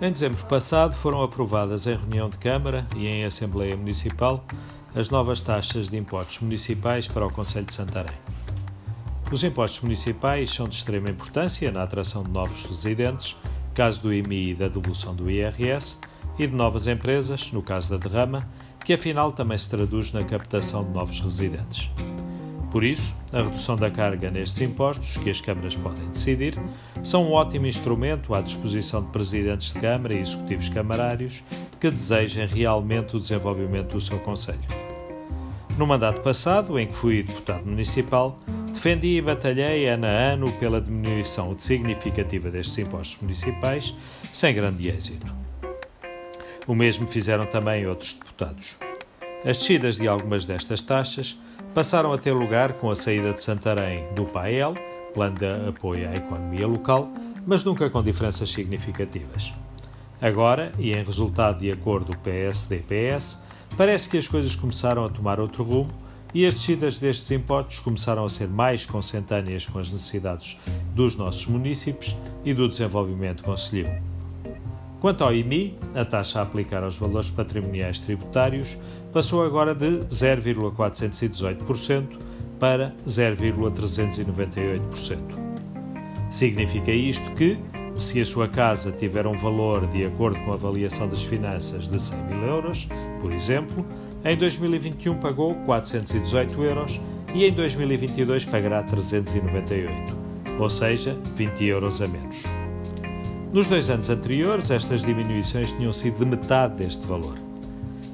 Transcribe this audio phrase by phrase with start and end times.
[0.00, 4.44] Em dezembro passado foram aprovadas em reunião de Câmara e em Assembleia Municipal
[4.94, 8.14] as novas taxas de impostos municipais para o Conselho de Santarém.
[9.32, 13.36] Os impostos municipais são de extrema importância na atração de novos residentes,
[13.74, 15.98] caso do IMI e da devolução do IRS,
[16.38, 18.48] e de novas empresas, no caso da derrama,
[18.84, 21.90] que afinal também se traduz na captação de novos residentes.
[22.70, 26.58] Por isso, a redução da carga nestes impostos, que as câmaras podem decidir,
[27.02, 31.42] são um ótimo instrumento à disposição de presidentes de Câmara e executivos camarários
[31.80, 34.60] que desejem realmente o desenvolvimento do seu Conselho.
[35.78, 38.38] No mandato passado, em que fui deputado municipal,
[38.72, 43.94] defendi e batalhei ano a ano pela diminuição significativa destes impostos municipais,
[44.32, 45.26] sem grande êxito.
[46.66, 48.76] O mesmo fizeram também outros deputados.
[49.44, 51.38] As descidas de algumas destas taxas
[51.74, 54.74] passaram a ter lugar com a saída de Santarém do PAEL,
[55.14, 57.10] Plano de Apoio à Economia Local,
[57.46, 59.52] mas nunca com diferenças significativas.
[60.20, 63.38] Agora, e em resultado de acordo PSD-PS,
[63.76, 65.92] parece que as coisas começaram a tomar outro rumo
[66.34, 70.58] e as descidas destes impostos começaram a ser mais consentâneas com as necessidades
[70.94, 74.07] dos nossos municípios e do desenvolvimento concelhio.
[75.00, 78.76] Quanto ao IMI, a taxa a aplicar aos valores patrimoniais tributários
[79.12, 82.18] passou agora de 0,418%
[82.58, 85.18] para 0,398%.
[86.28, 87.56] Significa isto que,
[87.96, 92.02] se a sua casa tiver um valor de acordo com a avaliação das finanças de
[92.02, 92.88] 100 mil euros,
[93.20, 93.86] por exemplo,
[94.24, 97.00] em 2021 pagou 418 euros
[97.34, 100.16] e em 2022 pagará 398,
[100.58, 102.57] ou seja, 20 euros a menos.
[103.52, 107.34] Nos dois anos anteriores, estas diminuições tinham sido de metade deste valor.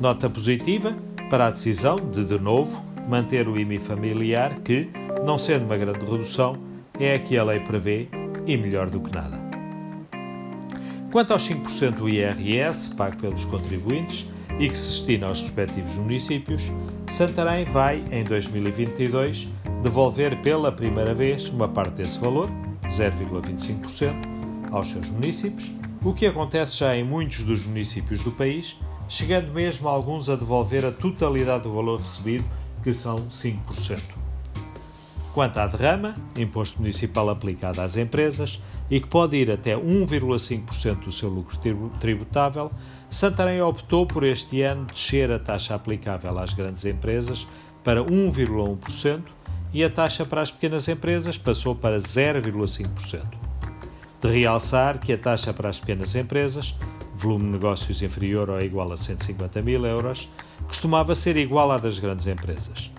[0.00, 0.94] Nota positiva
[1.28, 4.88] para a decisão de, de novo, manter o IMI familiar, que,
[5.24, 6.56] não sendo uma grande redução,
[7.00, 8.08] é a que a lei prevê
[8.46, 9.36] e melhor do que nada.
[11.10, 16.70] Quanto aos 5% do IRS pago pelos contribuintes e que se destina aos respectivos municípios,
[17.08, 19.48] Santarém vai, em 2022,
[19.82, 22.48] devolver pela primeira vez uma parte desse valor,
[22.88, 24.36] 0,25%,
[24.70, 25.70] aos seus municípios,
[26.04, 28.78] o que acontece já em muitos dos municípios do país,
[29.08, 32.44] chegando mesmo alguns a devolver a totalidade do valor recebido,
[32.82, 34.00] que são 5%.
[35.36, 38.58] Quanto à derrama, imposto municipal aplicado às empresas
[38.90, 41.58] e que pode ir até 1,5% do seu lucro
[42.00, 42.70] tributável,
[43.10, 47.46] Santarém optou por este ano descer a taxa aplicável às grandes empresas
[47.84, 49.22] para 1,1%
[49.74, 53.45] e a taxa para as pequenas empresas passou para 0,5%.
[54.20, 56.74] De realçar que a taxa para as pequenas empresas,
[57.16, 60.30] volume de negócios inferior ou igual a 150 mil euros,
[60.66, 62.90] costumava ser igual à das grandes empresas.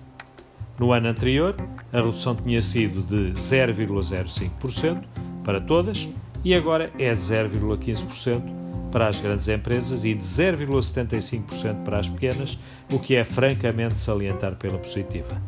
[0.78, 1.56] No ano anterior,
[1.92, 5.02] a redução tinha sido de 0,05%
[5.44, 6.08] para todas
[6.44, 8.58] e agora é de 0,15%
[8.90, 12.58] para as grandes empresas e de 0,75% para as pequenas,
[12.90, 15.40] o que é francamente salientar pela positiva.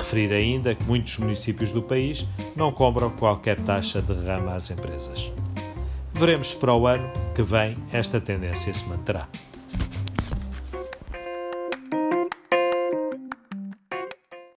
[0.00, 5.30] Referir ainda que muitos municípios do país não cobram qualquer taxa de rama às empresas.
[6.14, 9.28] Veremos se para o ano que vem esta tendência se manterá.